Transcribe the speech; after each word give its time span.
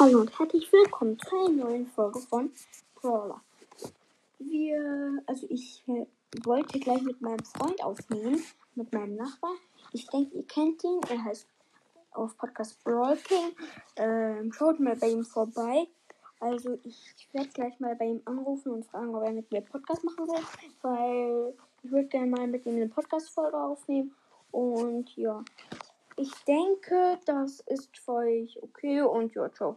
Hallo 0.00 0.20
und 0.20 0.38
herzlich 0.38 0.72
willkommen 0.72 1.18
zu 1.18 1.36
einer 1.36 1.64
neuen 1.64 1.86
Folge 1.88 2.20
von 2.20 2.52
Brawler. 2.94 3.40
Wir, 4.38 5.20
also 5.26 5.44
ich 5.50 5.82
äh, 5.88 6.06
wollte 6.44 6.78
gleich 6.78 7.02
mit 7.02 7.20
meinem 7.20 7.44
Freund 7.44 7.82
aufnehmen, 7.82 8.40
mit 8.76 8.92
meinem 8.92 9.16
Nachbar. 9.16 9.50
Ich 9.92 10.06
denke, 10.06 10.36
ihr 10.36 10.46
kennt 10.46 10.84
ihn. 10.84 11.00
Er 11.08 11.24
heißt 11.24 11.48
auf 12.12 12.36
Podcast 12.36 12.84
Brawl 12.84 13.16
King. 13.16 13.56
Ähm, 13.96 14.52
schaut 14.52 14.78
mal 14.78 14.94
bei 14.94 15.08
ihm 15.08 15.24
vorbei. 15.24 15.88
Also 16.38 16.78
ich 16.84 17.16
werde 17.32 17.48
gleich 17.48 17.80
mal 17.80 17.96
bei 17.96 18.04
ihm 18.04 18.22
anrufen 18.24 18.70
und 18.70 18.86
fragen, 18.86 19.12
ob 19.16 19.24
er 19.24 19.32
mit 19.32 19.50
mir 19.50 19.62
Podcast 19.62 20.04
machen 20.04 20.28
will, 20.28 20.44
weil 20.82 21.54
ich 21.82 21.90
würde 21.90 22.06
gerne 22.06 22.28
mal 22.28 22.46
mit 22.46 22.64
ihm 22.66 22.76
eine 22.76 22.86
Podcast-Folge 22.86 23.56
aufnehmen. 23.56 24.14
Und 24.52 25.16
ja, 25.16 25.42
ich 26.18 26.32
denke, 26.46 27.18
das 27.26 27.60
ist 27.66 27.96
für 27.98 28.12
euch 28.12 28.62
okay 28.62 29.02
und 29.02 29.34
ja, 29.34 29.52
ciao. 29.52 29.76